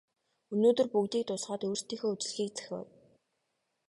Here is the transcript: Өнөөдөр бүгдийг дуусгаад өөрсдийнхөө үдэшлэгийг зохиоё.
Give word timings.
Өнөөдөр 0.53 0.87
бүгдийг 0.93 1.23
дуусгаад 1.27 1.61
өөрсдийнхөө 1.67 2.11
үдэшлэгийг 2.13 2.53
зохиоё. 2.57 2.81